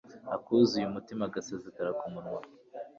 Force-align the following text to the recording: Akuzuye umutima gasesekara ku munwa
Akuzuye 0.35 0.85
umutima 0.87 1.31
gasesekara 1.33 1.89
ku 1.99 2.05
munwa 2.13 2.41